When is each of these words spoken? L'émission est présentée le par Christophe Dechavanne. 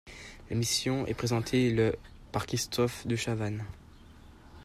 L'émission 0.49 1.05
est 1.05 1.13
présentée 1.13 1.69
le 1.69 1.93
par 2.31 2.47
Christophe 2.47 3.05
Dechavanne. 3.05 3.63